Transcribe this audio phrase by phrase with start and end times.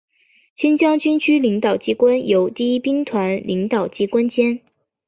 [0.55, 4.59] 新疆军区领导机关由第一兵团领导机关兼。